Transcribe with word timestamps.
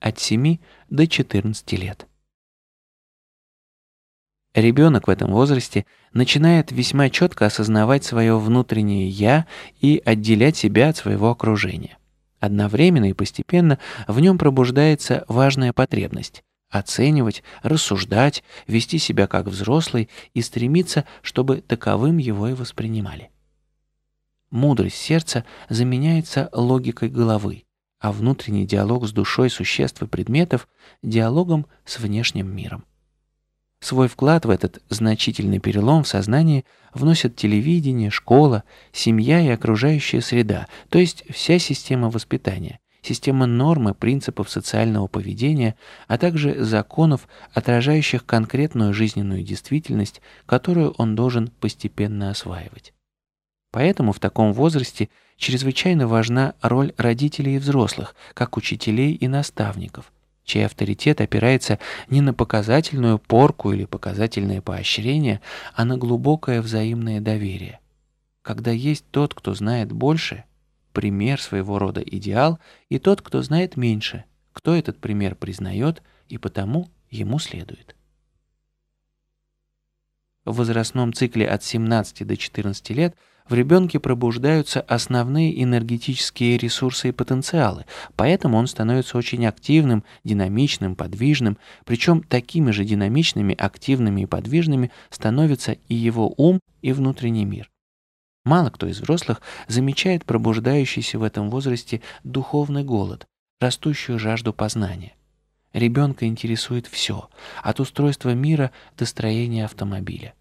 от 0.00 0.18
7 0.18 0.58
до 0.90 1.06
14 1.06 1.72
лет. 1.72 2.06
Ребенок 4.54 5.06
в 5.06 5.10
этом 5.10 5.30
возрасте 5.30 5.86
начинает 6.12 6.72
весьма 6.72 7.10
четко 7.10 7.46
осознавать 7.46 8.04
свое 8.04 8.38
внутреннее 8.38 9.08
«я» 9.08 9.46
и 9.80 10.02
отделять 10.04 10.56
себя 10.56 10.88
от 10.88 10.96
своего 10.96 11.30
окружения. 11.30 11.98
Одновременно 12.40 13.10
и 13.10 13.12
постепенно 13.12 13.78
в 14.06 14.18
нем 14.20 14.38
пробуждается 14.38 15.24
важная 15.28 15.72
потребность– 15.72 16.42
оценивать, 16.70 17.42
рассуждать, 17.62 18.42
вести 18.66 18.98
себя 18.98 19.26
как 19.26 19.46
взрослый 19.46 20.08
и 20.34 20.42
стремиться, 20.42 21.04
чтобы 21.22 21.60
таковым 21.60 22.18
его 22.18 22.48
и 22.48 22.54
воспринимали. 22.54 23.30
Мудрость 24.50 24.96
сердца 24.96 25.44
заменяется 25.68 26.48
логикой 26.52 27.10
головы, 27.10 27.64
а 28.00 28.12
внутренний 28.12 28.66
диалог 28.66 29.06
с 29.06 29.12
душой 29.12 29.50
существ 29.50 30.02
и 30.02 30.06
предметов– 30.06 30.68
диалогом 31.02 31.66
с 31.84 31.98
внешним 31.98 32.54
миром. 32.54 32.84
Свой 33.80 34.08
вклад 34.08 34.44
в 34.44 34.50
этот 34.50 34.82
значительный 34.88 35.60
перелом 35.60 36.02
в 36.02 36.08
сознании 36.08 36.64
вносят 36.94 37.36
телевидение, 37.36 38.10
школа, 38.10 38.64
семья 38.92 39.40
и 39.40 39.48
окружающая 39.48 40.20
среда, 40.20 40.66
то 40.88 40.98
есть 40.98 41.24
вся 41.30 41.58
система 41.60 42.10
воспитания, 42.10 42.80
система 43.02 43.46
норм 43.46 43.88
и 43.88 43.94
принципов 43.94 44.50
социального 44.50 45.06
поведения, 45.06 45.76
а 46.08 46.18
также 46.18 46.62
законов, 46.64 47.28
отражающих 47.52 48.26
конкретную 48.26 48.92
жизненную 48.92 49.44
действительность, 49.44 50.22
которую 50.46 50.92
он 50.98 51.14
должен 51.14 51.48
постепенно 51.48 52.30
осваивать. 52.30 52.92
Поэтому 53.70 54.12
в 54.12 54.18
таком 54.18 54.52
возрасте 54.52 55.08
чрезвычайно 55.38 56.06
важна 56.06 56.54
роль 56.60 56.92
родителей 56.98 57.56
и 57.56 57.58
взрослых, 57.58 58.14
как 58.34 58.58
учителей 58.58 59.14
и 59.14 59.26
наставников– 59.26 60.12
чей 60.48 60.64
авторитет 60.64 61.20
опирается 61.20 61.78
не 62.08 62.20
на 62.22 62.34
показательную 62.34 63.18
порку 63.18 63.72
или 63.72 63.84
показательное 63.84 64.60
поощрение, 64.62 65.40
а 65.74 65.84
на 65.84 65.96
глубокое 65.98 66.62
взаимное 66.62 67.20
доверие. 67.20 67.80
Когда 68.42 68.70
есть 68.70 69.04
тот, 69.10 69.34
кто 69.34 69.54
знает 69.54 69.92
больше, 69.92 70.44
пример 70.92 71.40
своего 71.40 71.78
рода 71.78 72.00
идеал, 72.00 72.58
и 72.88 72.98
тот, 72.98 73.20
кто 73.20 73.42
знает 73.42 73.76
меньше, 73.76 74.24
кто 74.52 74.74
этот 74.74 74.98
пример 74.98 75.34
признает 75.34 76.02
и 76.28 76.38
потому 76.38 76.88
ему 77.10 77.38
следует. 77.38 77.94
В 80.48 80.56
возрастном 80.56 81.12
цикле 81.12 81.46
от 81.46 81.62
17 81.62 82.26
до 82.26 82.36
14 82.36 82.90
лет– 82.90 83.14
в 83.48 83.54
ребенке 83.54 83.98
пробуждаются 83.98 84.82
основные 84.82 85.62
энергетические 85.62 86.58
ресурсы 86.58 87.08
и 87.08 87.12
потенциалы, 87.12 87.86
поэтому 88.14 88.58
он 88.58 88.66
становится 88.66 89.16
очень 89.16 89.46
активным, 89.46 90.04
динамичным, 90.22 90.94
подвижным, 90.94 91.56
причем 91.86 92.22
такими 92.22 92.70
же 92.72 92.84
динамичными, 92.84 93.54
активными 93.54 94.22
и 94.22 94.26
подвижными 94.26 94.90
становятся 95.08 95.72
и 95.88 95.94
его 95.94 96.32
ум, 96.36 96.60
и 96.82 96.92
внутренний 96.92 97.46
мир. 97.46 97.70
Мало 98.44 98.70
кто 98.70 98.86
из 98.86 99.00
взрослых 99.00 99.40
замечает 99.66 100.24
пробуждающийся 100.24 101.18
в 101.18 101.22
этом 101.22 101.50
возрасте 101.50 102.02
духовный 102.24 102.84
голод, 102.84 103.26
растущую 103.60 104.18
жажду 104.18 104.52
познания. 104.52 105.14
Ребенка 105.72 106.26
интересует 106.26 106.86
все, 106.86 107.28
от 107.62 107.80
устройства 107.80 108.34
мира 108.34 108.72
до 108.96 109.06
строения 109.06 109.64
автомобиля. 109.64 110.34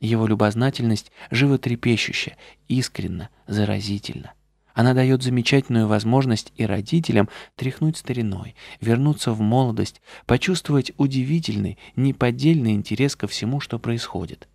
Его 0.00 0.26
любознательность 0.26 1.10
животрепещущая, 1.30 2.36
искренна, 2.68 3.30
заразительна. 3.46 4.32
Она 4.74 4.94
дает 4.94 5.24
замечательную 5.24 5.88
возможность 5.88 6.52
и 6.54 6.64
родителям 6.64 7.28
тряхнуть 7.56 7.96
стариной, 7.96 8.54
вернуться 8.80 9.32
в 9.32 9.40
молодость, 9.40 10.00
почувствовать 10.24 10.92
удивительный, 10.98 11.78
неподдельный 11.96 12.74
интерес 12.74 13.16
ко 13.16 13.26
всему, 13.26 13.58
что 13.58 13.80
происходит. 13.80 14.46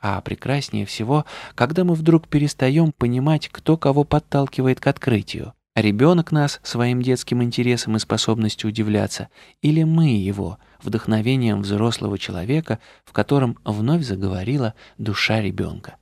А 0.00 0.20
прекраснее 0.20 0.84
всего, 0.84 1.24
когда 1.54 1.82
мы 1.84 1.94
вдруг 1.94 2.28
перестаем 2.28 2.92
понимать, 2.92 3.48
кто 3.48 3.78
кого 3.78 4.04
подталкивает 4.04 4.80
к 4.80 4.86
открытию. 4.86 5.54
Ребенок 5.74 6.30
нас 6.30 6.60
своим 6.62 7.00
детским 7.00 7.42
интересом 7.42 7.96
и 7.96 7.98
способностью 7.98 8.68
удивляться, 8.68 9.30
или 9.62 9.82
мы 9.82 10.08
его, 10.08 10.58
вдохновением 10.84 11.62
взрослого 11.62 12.18
человека, 12.18 12.78
в 13.04 13.12
котором 13.12 13.58
вновь 13.64 14.04
заговорила 14.04 14.74
душа 14.98 15.40
ребенка. 15.40 15.96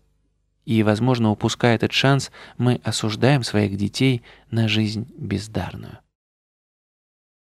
И, 0.65 0.83
возможно, 0.83 1.31
упуская 1.31 1.75
этот 1.75 1.93
шанс, 1.93 2.31
мы 2.57 2.81
осуждаем 2.85 3.43
своих 3.43 3.77
детей 3.77 4.23
на 4.51 4.69
жизнь 4.69 5.13
бездарную. 5.17 5.99